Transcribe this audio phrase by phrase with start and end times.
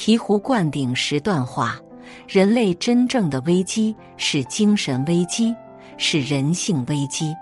[0.00, 1.78] 醍醐灌顶十段话：
[2.26, 5.54] 人类真正的危机是精神危机，
[5.98, 7.34] 是人性危机。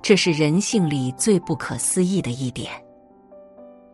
[0.00, 2.72] 这是人性里最不可思议的一点。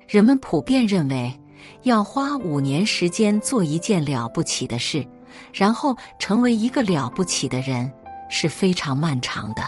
[0.06, 1.36] 人们普遍认为，
[1.82, 5.04] 要花五年时间做一件了不起的事，
[5.52, 7.93] 然后成为一个了不起的人，
[8.30, 9.62] 是非常漫长的。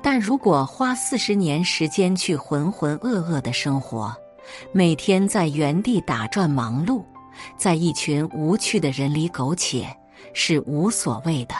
[0.00, 4.16] 但如果花四十年时间去浑浑噩噩的生活，
[4.72, 7.02] 每天在原地打转忙碌，
[7.56, 9.86] 在一群无趣的人里苟且，
[10.32, 11.54] 是无所谓的。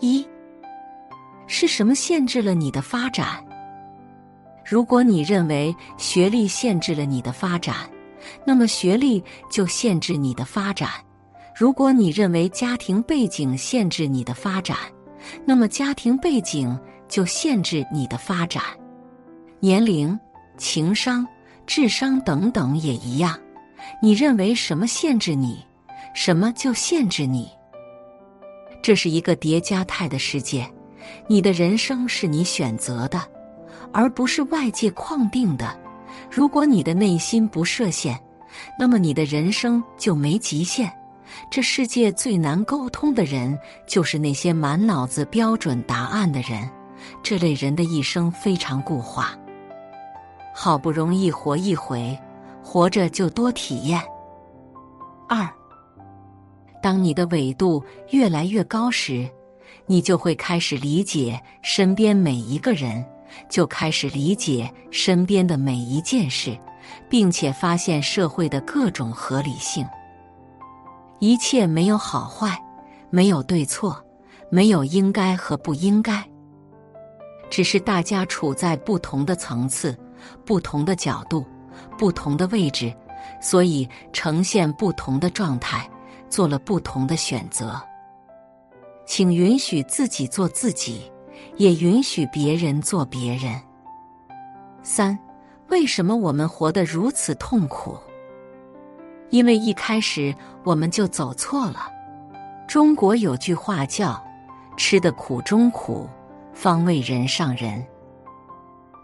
[0.00, 0.26] 一，
[1.46, 3.44] 是什么限制了你的发展？
[4.64, 7.76] 如果你认为学历限制了你的发展，
[8.44, 10.88] 那么学历就限制你的发展；
[11.54, 14.76] 如果你认为家庭背景限制你的发展，
[15.44, 16.78] 那么家庭背景。
[17.08, 18.62] 就限制你的发展，
[19.60, 20.18] 年龄、
[20.56, 21.26] 情商、
[21.66, 23.38] 智商等等也一样。
[24.00, 25.64] 你认为什么限制你，
[26.14, 27.48] 什么就限制你。
[28.82, 30.68] 这是一个叠加态的世界，
[31.28, 33.20] 你的人生是你选择的，
[33.92, 35.78] 而不是外界框定的。
[36.30, 38.18] 如果你的内心不设限，
[38.78, 40.92] 那么你的人生就没极限。
[41.50, 46.68] 这世界最难沟通的人，就是那些满脑子标准答案的人。
[47.22, 49.36] 这类人的一生非常固化，
[50.54, 52.18] 好不容易活一回，
[52.62, 54.00] 活着就多体验。
[55.28, 55.48] 二，
[56.82, 59.28] 当你的纬度越来越高时，
[59.86, 63.04] 你就会开始理解身边每一个人，
[63.48, 66.56] 就开始理解身边的每一件事，
[67.08, 69.86] 并且发现社会的各种合理性。
[71.18, 72.60] 一切没有好坏，
[73.08, 74.04] 没有对错，
[74.50, 76.22] 没有应该和不应该。
[77.48, 79.96] 只是大家处在不同的层次、
[80.44, 81.44] 不同的角度、
[81.98, 82.94] 不同的位置，
[83.40, 85.88] 所以呈现不同的状态，
[86.28, 87.80] 做了不同的选择。
[89.04, 91.10] 请允许自己做自己，
[91.56, 93.60] 也允许别人做别人。
[94.82, 95.18] 三，
[95.68, 97.96] 为什么我们活得如此痛苦？
[99.30, 100.34] 因为一开始
[100.64, 101.90] 我们就走错了。
[102.68, 104.22] 中国有句话叫
[104.76, 106.08] “吃得苦中苦”。
[106.52, 107.82] 方为人上人。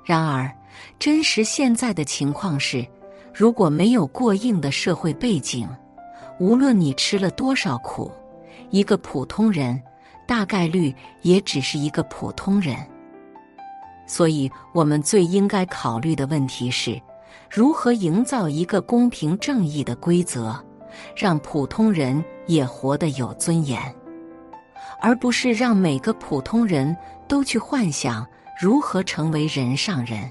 [0.04, 0.52] 然而，
[0.98, 2.86] 真实现在的情况是，
[3.32, 5.68] 如果没有过硬的社会背景，
[6.38, 8.10] 无论你吃了多少苦，
[8.70, 9.80] 一个普通人
[10.26, 12.76] 大概率也只是一个普通人。
[14.06, 17.00] 所以，我们最应该考虑的问题是，
[17.50, 20.56] 如何营造一个公平正义的规则，
[21.16, 23.80] 让普通人也活得有尊严，
[25.00, 26.96] 而不是让每个普通人。
[27.28, 28.26] 都去幻想
[28.58, 30.30] 如何成为人上人，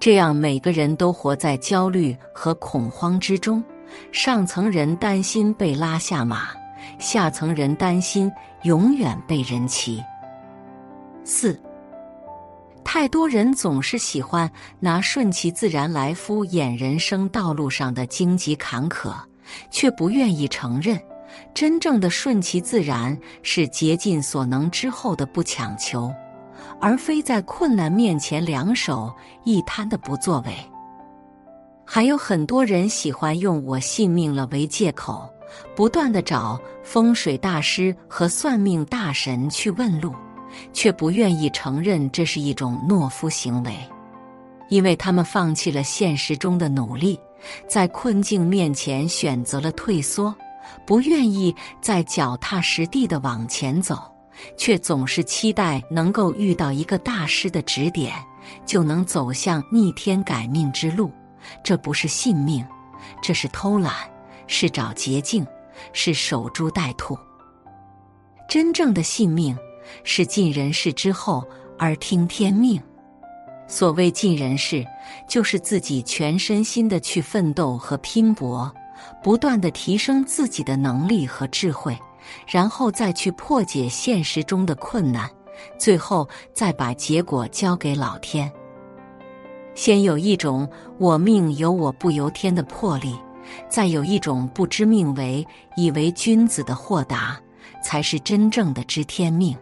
[0.00, 3.62] 这样每个人都活在焦虑和恐慌之中。
[4.12, 6.48] 上层人担心被拉下马，
[6.98, 10.02] 下层人担心永远被人骑。
[11.22, 11.60] 四，
[12.82, 19.12] 太多人总是喜欢拿顺其自然来敷衍人生道路上的荆棘坎坷，
[19.70, 20.98] 却不愿意承认。
[21.52, 26.12] 真正的顺其自然是竭尽所能之后的不强求，
[26.80, 29.12] 而非在困难面前两手
[29.44, 30.52] 一摊的不作为。
[31.84, 35.28] 还有很多人喜欢用“我信命了”为借口，
[35.74, 40.14] 不断的找风水大师和算命大神去问路，
[40.72, 43.74] 却不愿意承认这是一种懦夫行为，
[44.68, 47.18] 因为他们放弃了现实中的努力，
[47.68, 50.34] 在困境面前选择了退缩。
[50.86, 53.98] 不愿意再脚踏实地的往前走，
[54.56, 58.14] 却总是期待能够遇到一个大师的指点，
[58.66, 61.10] 就能走向逆天改命之路。
[61.62, 62.64] 这不是信命，
[63.22, 63.94] 这是偷懒，
[64.46, 65.46] 是找捷径，
[65.92, 67.18] 是守株待兔。
[68.48, 69.56] 真正的信命
[70.04, 71.44] 是尽人事之后
[71.78, 72.80] 而听天命。
[73.66, 74.84] 所谓尽人事，
[75.28, 78.72] 就是自己全身心的去奋斗和拼搏。
[79.22, 81.98] 不断的提升自己的能力和智慧，
[82.46, 85.30] 然后再去破解现实中的困难，
[85.78, 88.50] 最后再把结果交给老天。
[89.74, 90.68] 先有一种
[90.98, 93.16] “我命由我不由天”的魄力，
[93.68, 95.46] 再有一种不知命为
[95.76, 97.40] 以为君子的豁达，
[97.82, 99.56] 才是真正的知天命。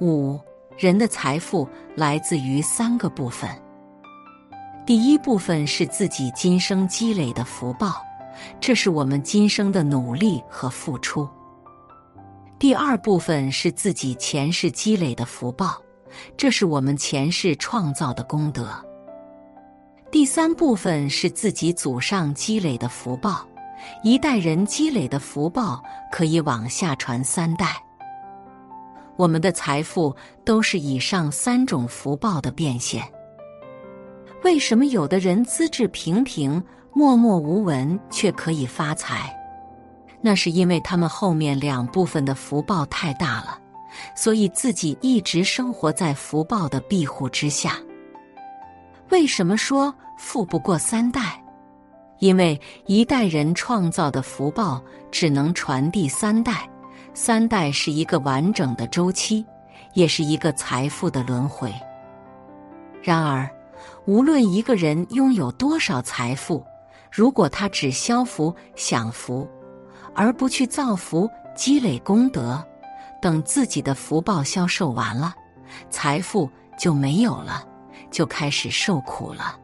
[0.00, 0.38] 五
[0.76, 3.50] 人的财富来自于三个部分，
[4.86, 7.94] 第一部分是自己今生积累的福报。
[8.60, 11.28] 这是我们今生的努力和付出。
[12.58, 15.82] 第二部分是自己前世积累的福报，
[16.36, 18.68] 这是我们前世创造的功德。
[20.10, 23.46] 第三部分是自己祖上积累的福报，
[24.02, 25.82] 一代人积累的福报
[26.12, 27.76] 可以往下传三代。
[29.16, 30.14] 我们的财富
[30.44, 33.02] 都是以上三种福报的变现。
[34.42, 36.62] 为什么有的人资质平平、
[36.96, 39.36] 默默无闻却可以发财？
[40.20, 43.58] 那是因为他们后面两部分的福报太大了，
[44.14, 47.76] 所以自己一直生活在福报的庇护之下。
[49.10, 51.42] 为什么说富不过三代？
[52.20, 54.80] 因为一代人创造的福报
[55.10, 56.68] 只能传递三代。
[57.12, 59.44] 三代是一个完整的周期，
[59.94, 61.72] 也是一个财富的轮回。
[63.02, 63.50] 然而，
[64.06, 66.64] 无论一个人拥有多少财富，
[67.16, 69.48] 如果他只消福享福，
[70.16, 72.60] 而不去造福、积累功德，
[73.22, 75.32] 等自己的福报消受完了，
[75.90, 77.64] 财富就没有了，
[78.10, 79.56] 就开始受苦了。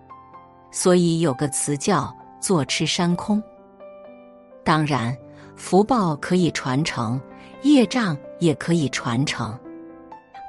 [0.71, 3.43] 所以有个词叫“坐吃山空”。
[4.63, 5.17] 当然，
[5.57, 7.21] 福报可以传承。
[7.63, 9.59] 业障也可以传承。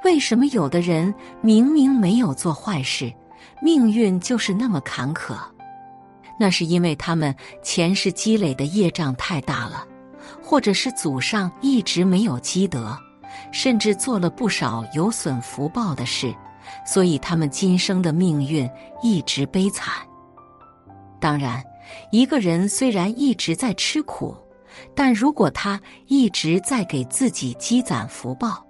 [0.02, 3.12] 为什么有的人明明没有做坏事，
[3.60, 5.34] 命运就是那么坎坷？
[6.42, 9.86] 那是因为他们前世积累的业障太大了，
[10.42, 12.98] 或者是祖上一直没有积德，
[13.52, 16.34] 甚至做了不少有损福报的事，
[16.84, 18.68] 所以他们今生的命运
[19.04, 19.94] 一直悲惨。
[21.20, 21.62] 当然，
[22.10, 24.36] 一个人虽然一直在吃苦。
[24.96, 28.66] 但如果他一直在给自己积攒福报，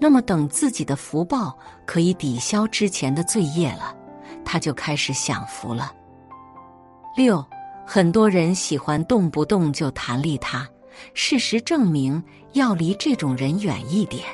[0.00, 3.94] 那么等自己的福报可以抵消之前的罪业了，
[4.44, 5.92] 他就开始享福了。
[7.14, 7.44] 六，
[7.86, 10.68] 很多人喜欢动不动就谈利他，
[11.14, 12.22] 事实证明
[12.52, 14.24] 要离这种人远一点，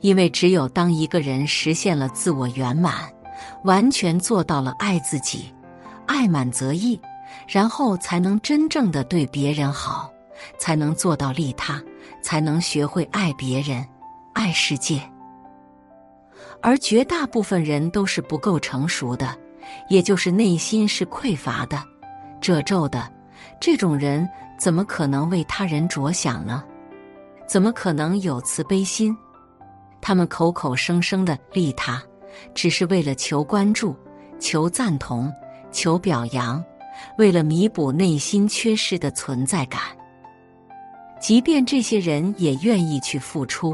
[0.00, 3.12] 因为只有当一个人实现了自我圆满，
[3.64, 5.52] 完全做到了爱自己，
[6.06, 7.00] 爱满则溢。
[7.46, 10.10] 然后才能真正的对别人好，
[10.58, 11.80] 才能做到利他，
[12.22, 13.86] 才能学会爱别人、
[14.32, 15.00] 爱世界。
[16.62, 19.36] 而绝大部分人都是不够成熟的，
[19.88, 21.82] 也就是内心是匮乏的、
[22.40, 23.10] 褶皱的。
[23.60, 24.28] 这种人
[24.58, 26.64] 怎么可能为他人着想呢？
[27.46, 29.16] 怎么可能有慈悲心？
[30.00, 32.02] 他们口口声声的利他，
[32.54, 33.96] 只是为了求关注、
[34.38, 35.32] 求赞同、
[35.72, 36.62] 求表扬。
[37.16, 39.80] 为了弥补内心缺失的存在感，
[41.20, 43.72] 即便这些人也愿意去付出，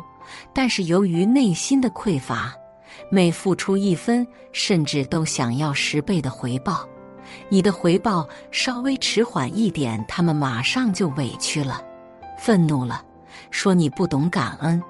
[0.52, 2.54] 但是由于内心的匮乏，
[3.10, 6.88] 每付出一分，甚至都想要十倍的回报。
[7.48, 11.82] 你的回报稍微迟缓一点，他们马上就委屈了、
[12.38, 13.02] 愤怒了，
[13.50, 14.82] 说你不懂感恩，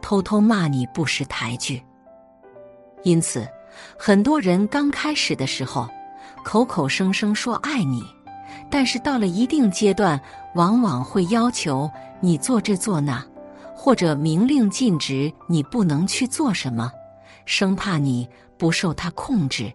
[0.00, 1.82] 偷偷骂你不识抬举。
[3.02, 3.46] 因此，
[3.98, 5.88] 很多人刚开始的时候。
[6.44, 8.02] 口口声声说爱你，
[8.68, 10.20] 但是到了一定阶段，
[10.56, 11.88] 往往会要求
[12.18, 13.24] 你做这做那，
[13.76, 16.90] 或者明令禁止你不能去做什么，
[17.44, 19.72] 生怕你不受他控制。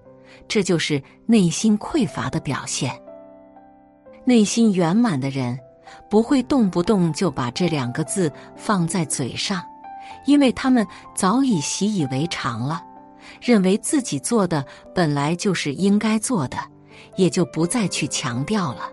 [0.48, 2.92] 这就是内心匮乏的表现。
[4.24, 5.58] 内心圆满的人
[6.10, 9.64] 不会动不动就把这两个字放在嘴上，
[10.26, 12.84] 因为他们早已习以为常了。
[13.42, 14.66] 认为自己做的
[14.96, 16.58] 本来就是应该做的，
[17.18, 18.90] 也就不再去强调了。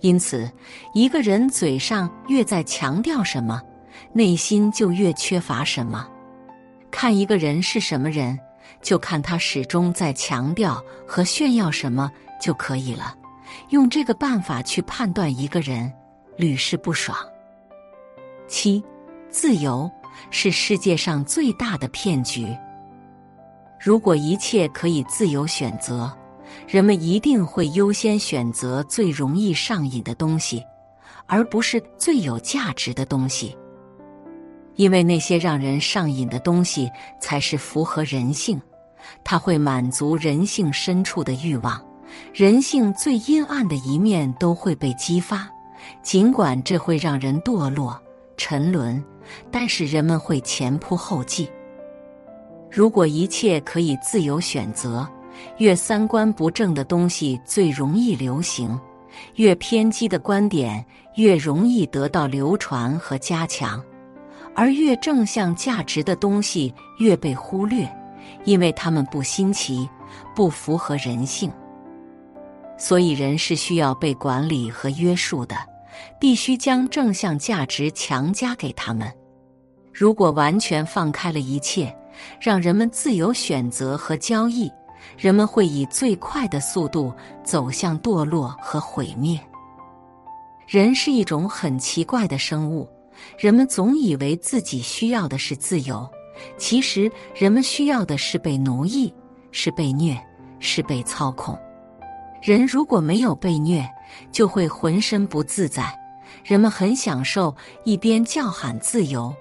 [0.00, 0.48] 因此，
[0.94, 3.60] 一个人嘴上越在强调什么，
[4.12, 6.08] 内心就越缺乏什么。
[6.90, 8.38] 看一个人是什么人，
[8.82, 13.14] 就看他始终在强调和炫耀什么就可以了。
[13.70, 15.92] 用这个办法去判断一个人，
[16.36, 17.16] 屡试不爽。
[18.46, 18.82] 七，
[19.30, 19.90] 自由
[20.30, 22.56] 是世界上最大的骗局。
[23.78, 26.12] 如果一切可以自由选择，
[26.66, 30.64] 人们一定会优先选择最容易上瘾的东西，
[31.26, 33.56] 而不是最有价值的东西。
[34.78, 36.88] 因为那些让人上瘾的东西
[37.20, 38.60] 才是符合人性，
[39.24, 41.84] 它会满足人性深处的欲望，
[42.32, 45.50] 人性最阴暗的一面都会被激发。
[46.00, 48.00] 尽管这会让人堕落
[48.36, 49.02] 沉沦，
[49.50, 51.50] 但是人们会前仆后继。
[52.70, 55.08] 如果一切可以自由选择，
[55.56, 58.78] 越三观不正的东西最容易流行，
[59.34, 60.84] 越偏激的观点
[61.16, 63.82] 越容易得到流传和加强，
[64.58, 67.88] 而越正向价值的东西越被忽略，
[68.44, 69.88] 因为他们不新奇，
[70.34, 71.48] 不符合人性。
[72.76, 75.54] 所以，人是需要被管理和约束的，
[76.18, 79.08] 必须将正向价值强加给他们。
[79.94, 81.96] 如果完全放开了一切，
[82.40, 84.68] 让人们自由选择和交易，
[85.16, 89.38] 人们会以最快的速度走向堕落和毁灭。
[90.66, 92.88] 人是一种很奇怪的生物，
[93.38, 96.08] 人们总以为自己需要的是自由，
[96.56, 99.12] 其实人们需要的是被奴役，
[99.52, 100.18] 是被虐，
[100.58, 101.58] 是被操控。
[102.42, 103.88] 人如果没有被虐，
[104.30, 105.92] 就会浑身不自在。
[106.44, 109.34] 人们很享受一边叫喊自由，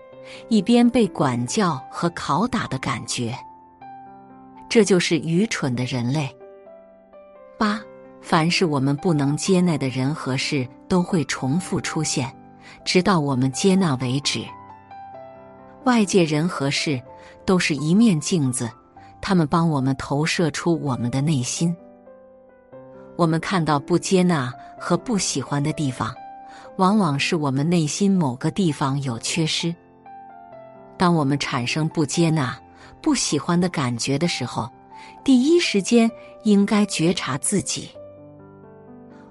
[0.50, 3.38] 一边被管教和拷打的感觉。
[4.68, 6.30] 这就是愚蠢的人类。
[7.58, 7.82] 八。
[8.20, 12.30] 凡是我们不能接纳的人和事，都会重复出现，
[12.88, 14.46] 直到我们接纳为止。
[15.84, 17.02] 外界人和事
[17.46, 18.72] 都是一面镜子，
[19.20, 21.76] 他们帮我们投射出我们的内心。
[23.18, 26.16] 我们看到不接纳和不喜欢的地方，
[26.78, 29.76] 往往是我们内心某个地方有缺失。
[30.96, 32.58] 当我们产生不接纳、
[33.02, 34.72] 不喜欢的感觉的时候，
[35.26, 36.10] 第一时间
[36.44, 37.90] 应该觉察自己。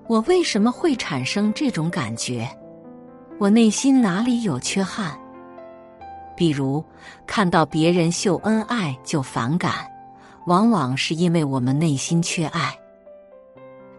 [0.07, 2.47] 我为什么会产生这种感觉？
[3.39, 5.15] 我内心哪里有缺憾？
[6.35, 6.83] 比如
[7.27, 9.87] 看到别人秀恩爱就反感，
[10.47, 12.73] 往往是因为我们内心缺爱；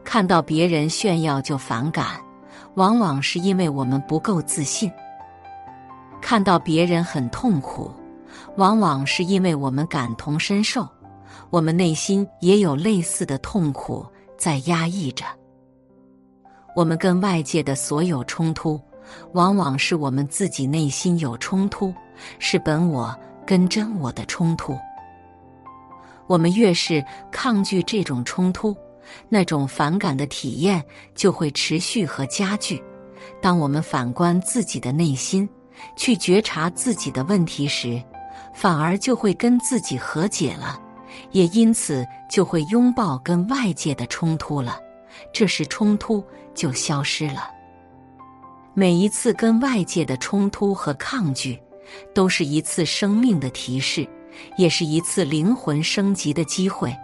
[0.04, 2.20] 看到别人炫耀就反感，
[2.74, 4.90] 往往是因为我们不够自信；
[6.20, 7.92] 看到别人很痛苦，
[8.56, 10.88] 往往是因为我们感同身受，
[11.52, 14.04] 我们内心也有类似的痛苦
[14.36, 15.24] 在压抑着。
[16.76, 18.80] 我们跟外界的所有冲突，
[19.34, 21.94] 往往是我们自己内心有冲突，
[22.40, 24.78] 是本我跟真我的冲突。
[26.28, 28.76] 我们越是抗拒这种冲突，
[29.30, 30.84] 那种反感的体验
[31.16, 32.84] 就会持续和加剧。
[33.42, 35.48] 当我们反观自己的内心，
[35.96, 38.02] 去觉察自己的问题时，
[38.54, 40.80] 反而就会跟自己和解了，
[41.32, 44.80] 也因此就会拥抱跟外界的冲突了。
[45.32, 46.24] 这时冲突
[46.54, 47.50] 就消失了。
[48.80, 51.60] 每一次跟外界的冲突和抗拒，
[52.14, 54.08] 都是一次生命的提示，
[54.56, 56.96] 也是一次灵魂升级的机会。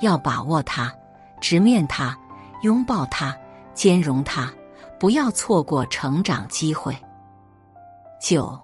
[0.00, 0.92] 要把握它，
[1.40, 2.18] 直面它，
[2.64, 3.32] 拥抱它，
[3.74, 4.52] 兼容它，
[4.98, 6.92] 不要错过成长机会。
[8.20, 8.58] 九，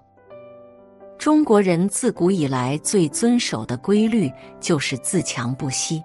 [1.17, 6.03] 中国人自古以来最遵守的规律就是自强不息。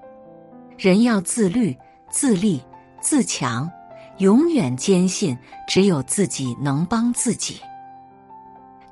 [0.78, 1.76] 人要自律、
[2.08, 2.62] 自立。
[3.00, 3.68] 自强，
[4.18, 7.60] 永远坚信只有自己能帮自己。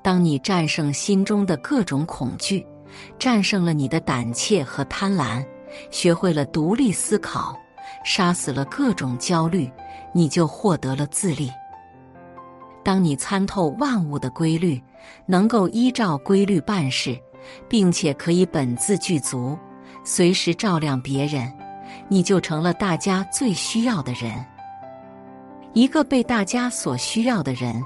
[0.03, 2.67] 当你战胜心中的各种恐惧，
[3.19, 5.45] 战胜了你的胆怯和贪婪，
[5.91, 7.57] 学会了独立思考，
[8.05, 9.71] 杀死了各种焦虑，
[10.13, 11.51] 你就获得了自立。
[12.83, 14.83] 当你参透万物的规律，
[15.27, 17.17] 能够依照规律办事，
[17.69, 19.57] 并且可以本自具足，
[20.03, 21.53] 随时照亮别人。
[22.09, 24.33] 你就成了大家最需要的人。
[25.73, 27.83] 一个被大家所需要的人，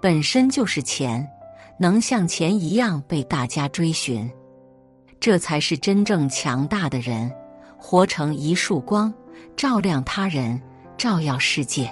[0.00, 1.26] 本身就是钱，
[1.78, 4.28] 能像钱一样被大家追寻，
[5.20, 7.30] 这才是真正强大的人。
[7.78, 9.12] 活成一束光，
[9.56, 10.60] 照亮他人，
[10.98, 11.90] 照耀世界。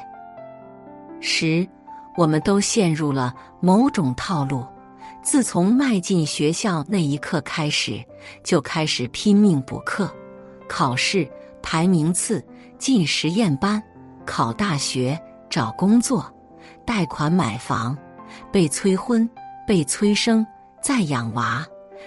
[1.21, 1.67] 十，
[2.17, 4.67] 我们都陷入了某种套路。
[5.23, 8.05] 自从迈进学校那一刻开始，
[8.45, 10.13] 就开始拼命补课、
[10.69, 11.29] 考试。
[11.61, 12.43] 排名次，
[12.79, 13.83] 进实验班，
[14.25, 16.33] 考大学，找工作，
[16.85, 17.97] 贷款买房，
[18.53, 19.29] 被催婚，
[19.67, 20.47] 被催生，
[20.83, 21.67] 再养娃，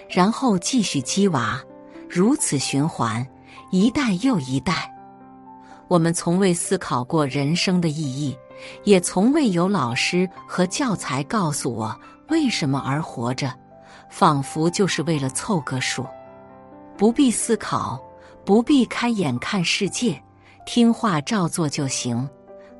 [0.10, 1.60] 然后继续鸡娃，
[2.10, 3.26] 如此循环，
[3.72, 4.94] 一代又一代。
[5.88, 8.38] 我们从未思考过人生的意义，
[8.84, 11.94] 也从未有老师和教材告诉我
[12.30, 13.54] 为什么而活着，
[14.10, 16.06] 仿佛就是为了凑个数，
[16.98, 18.02] 不必思考。
[18.44, 20.20] 不必开眼看世界，
[20.66, 22.28] 听话照做就行。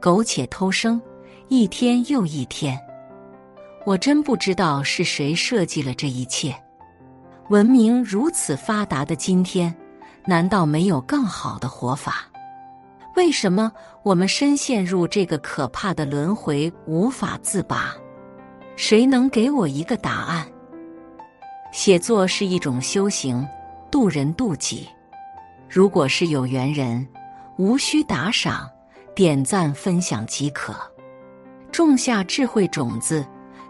[0.02, 1.00] 苟且偷生，
[1.48, 2.76] 一天又一天。
[3.86, 6.56] 我真不知道是谁设计了这一切。
[7.50, 9.74] 文明如此发达的今天，
[10.26, 12.26] 难道没有更好的活法？
[13.16, 17.94] 为什么我们深陷入这个可怕的轮回，无法自拔？
[18.76, 20.48] 谁能给我一个答案？
[21.72, 23.48] 写作是一种修行，
[23.92, 24.90] 渡人渡己。
[25.70, 27.08] 如果是有缘人，
[27.58, 28.68] 无需打赏、
[29.14, 30.74] 点赞、分享即可，
[31.72, 33.26] 种下智慧种子，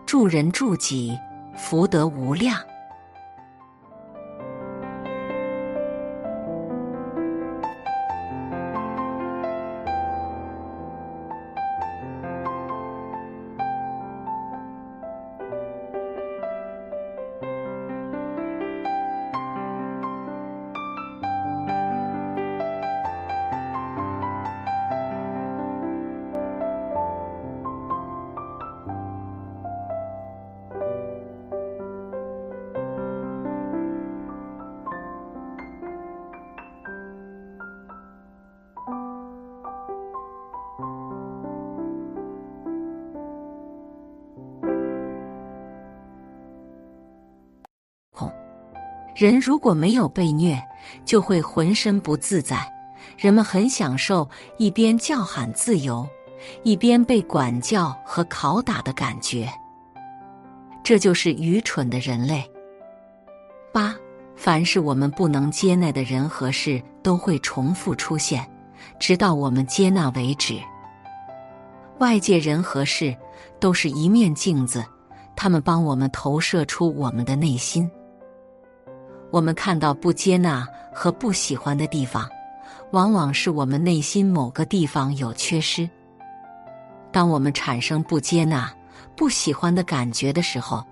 [0.06, 1.18] 助人助己，
[1.58, 2.58] 福德无量。
[49.22, 50.60] 人如果没有被虐，
[51.06, 52.58] 就会浑身不自在。
[53.20, 56.08] 人们很享受一边叫喊自由，
[56.64, 59.48] 一边被管教和拷打的感觉。
[60.82, 62.44] 这就是愚蠢的人类。
[63.72, 63.96] 八，
[64.36, 68.44] 凡是我们不能接纳的人和事，都会重复出现，
[69.00, 70.56] 直到我们接纳为止。
[72.00, 73.16] 外界人和事
[73.60, 74.84] 都是一面镜子，
[75.36, 77.88] 他们帮我们投射出我们的内心。
[79.32, 82.30] 我们看到不接纳和不喜欢的地方，
[82.92, 85.90] 往往是我们内心某个地方有缺失。
[87.12, 88.72] 当我们产生不接纳、
[89.16, 90.84] 不喜欢的感觉的时候，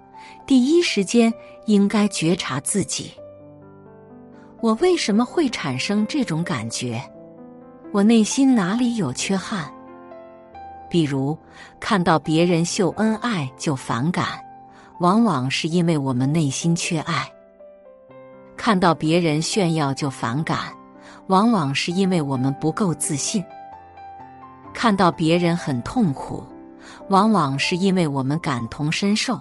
[0.48, 1.34] 第一时间
[1.66, 3.12] 应该觉察自己：
[4.62, 7.02] 我为什么会产生这种感觉？
[7.92, 9.70] 我内心哪里有缺憾？
[10.90, 11.38] 比如，
[11.80, 14.40] 看到别人秀恩爱就反感，
[15.00, 17.26] 往往是因为我们内心缺爱；
[18.60, 20.60] 看到别人炫耀就反感，
[21.28, 23.42] 往往是因为我们不够自信；
[24.74, 26.44] 看到别人很痛苦，
[27.08, 29.40] 往往是因为我们感同身受，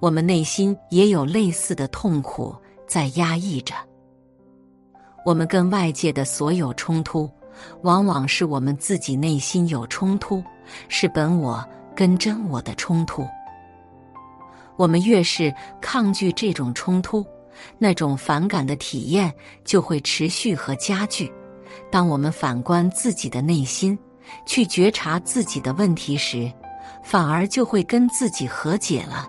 [0.00, 2.56] 我们内心也有类似的痛苦
[2.88, 3.74] 在压抑着。
[5.26, 7.30] 我们跟外界的所有冲突。
[7.82, 10.42] 往往是我们自己内心有冲突，
[10.88, 11.62] 是本我
[11.94, 13.26] 跟真我的冲突。
[14.76, 17.24] 我们越是抗拒这种冲突，
[17.78, 19.32] 那种反感的体验
[19.64, 21.32] 就会持续和加剧。
[21.90, 23.98] 当我们反观自己的内心，
[24.44, 26.50] 去觉察自己的问题时，
[27.02, 29.28] 反而就会跟自己和解了，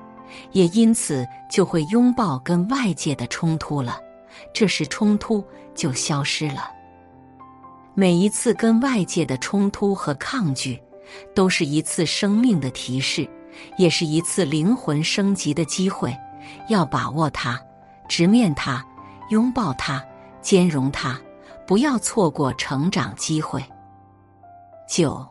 [0.52, 4.00] 也因此就会拥抱跟外界的冲突了。
[4.54, 5.44] 这时冲突
[5.76, 6.72] 就消失了。
[7.94, 10.80] 每一次跟外界的冲突和抗拒，
[11.36, 13.28] 都是一次生命的提示，
[13.78, 16.16] 也是一次灵魂升级的机会。
[16.70, 17.60] 要把握它，
[18.08, 18.86] 直面它，
[19.30, 20.04] 拥抱它，
[20.42, 21.20] 兼容它，
[21.66, 23.64] 不要错过成长机会。
[24.88, 25.26] 九，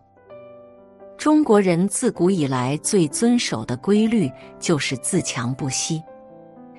[1.16, 6.02] 中国人自古以来最遵守的规律就是自强不息。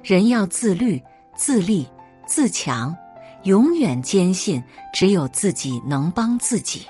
[0.04, 1.02] 人要自律、
[1.36, 1.88] 自立、
[2.26, 2.96] 自强。
[3.44, 6.86] 永远坚信只有自己能帮自己。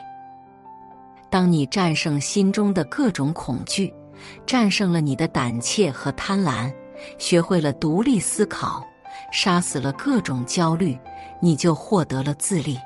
[1.30, 3.94] 当你战胜心中的各种恐惧，
[4.44, 6.74] 战胜了你的胆怯和贪婪，
[7.20, 8.84] 学会了独立思考，
[9.32, 10.98] 杀死了各种焦虑，
[11.40, 12.78] 你就获得了自立。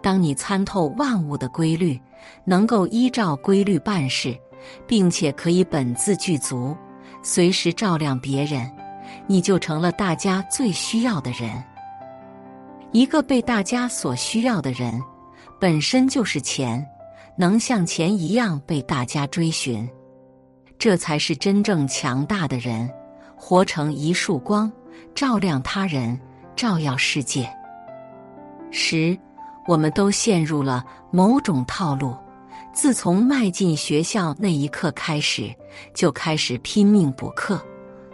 [0.00, 2.00] 当你参透万物的规律，
[2.44, 4.38] 能够依照规律办事，
[4.86, 6.76] 并且可以本自具足，
[7.22, 8.70] 随时照亮别人，
[9.26, 11.62] 你就成了大家最需要的人。
[12.92, 15.02] 一个被大家所需要的人，
[15.60, 16.86] 本身就是钱，
[17.36, 19.86] 能像钱一样被大家追寻，
[20.78, 22.88] 这才是真正强大的人。
[23.36, 24.70] 活成一束光，
[25.14, 26.18] 照亮他人，
[26.56, 27.48] 照耀世界。
[28.70, 29.18] 十，
[29.66, 32.16] 我们都陷入了某种套路。
[32.72, 35.54] 自从迈进学校那一刻开始，
[35.94, 37.60] 就开始拼命补课、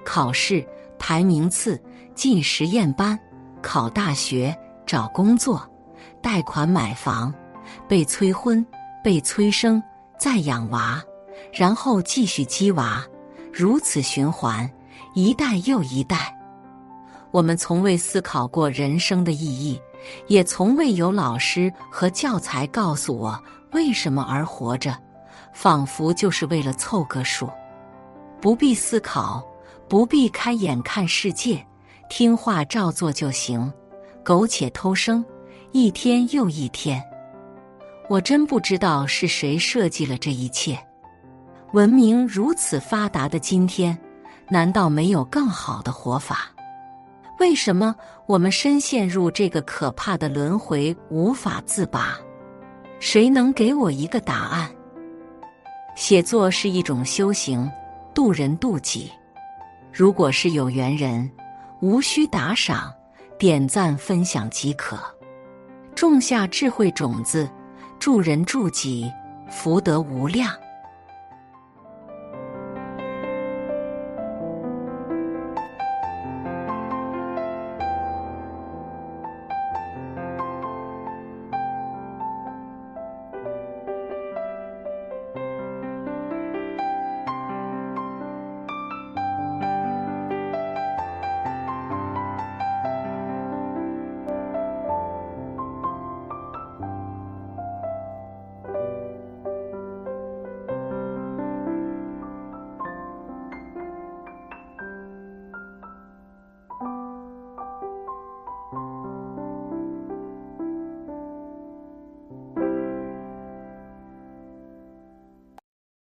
[0.04, 0.66] 考试、
[0.98, 1.82] 排名次、
[2.14, 3.18] 进实验班、
[3.62, 4.56] 考大学。
[4.86, 5.66] 找工作、
[6.20, 7.32] 贷款买房、
[7.88, 8.64] 被催婚、
[9.02, 9.82] 被催生、
[10.18, 11.02] 再养娃，
[11.50, 13.02] 然后继续鸡娃，
[13.50, 14.70] 如此循环，
[15.14, 16.38] 一代又一代。
[17.34, 19.82] 我们从未思考过人生的意义，
[20.28, 23.36] 也从未有老师和教材告诉我
[23.72, 24.96] 为什么而活着，
[25.52, 27.50] 仿佛就是为了凑个数。
[28.40, 29.44] 不必思考，
[29.88, 31.66] 不必开眼看世界，
[32.08, 33.72] 听话照做就行。
[34.24, 35.24] 苟且偷生，
[35.72, 37.02] 一天又一天。
[38.08, 40.78] 我真不知道是谁设计了这一切。
[41.72, 43.98] 文明如此发达的今天，
[44.48, 46.53] 难道没有更好的活法？
[47.38, 47.94] 为什么
[48.26, 52.18] 我们深陷入这个可怕的轮回，无法自拔？
[53.00, 54.70] 谁能给我一个答案？
[55.96, 57.70] 写作是一种修行，
[58.14, 59.10] 渡人渡己。
[59.92, 61.30] 如果是有缘人，
[61.80, 62.92] 无需打赏。
[63.36, 64.96] 点赞分享即可，
[65.94, 67.50] 种下智慧种子，
[67.98, 69.12] 助人助己，
[69.50, 70.54] 福德无量。